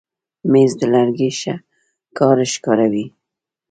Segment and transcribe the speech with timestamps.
[0.51, 1.55] مېز د لرګي ښه
[2.17, 3.05] کار ښکاروي.